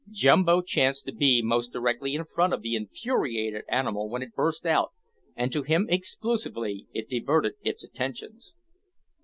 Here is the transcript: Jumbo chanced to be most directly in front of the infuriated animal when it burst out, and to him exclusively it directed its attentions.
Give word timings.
Jumbo 0.09 0.63
chanced 0.63 1.05
to 1.05 1.11
be 1.11 1.43
most 1.43 1.71
directly 1.71 2.15
in 2.15 2.25
front 2.25 2.53
of 2.53 2.63
the 2.63 2.73
infuriated 2.75 3.63
animal 3.69 4.09
when 4.09 4.23
it 4.23 4.33
burst 4.33 4.65
out, 4.65 4.93
and 5.35 5.53
to 5.53 5.61
him 5.61 5.85
exclusively 5.91 6.87
it 6.91 7.07
directed 7.07 7.53
its 7.63 7.83
attentions. 7.83 8.55